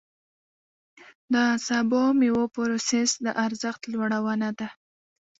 د 1.33 1.35
سبو 1.65 1.97
او 2.05 2.11
مېوو 2.19 2.45
پروسس 2.55 3.11
د 3.25 3.27
ارزښت 3.45 3.81
لوړونه 3.93 4.49
ده. 4.59 4.69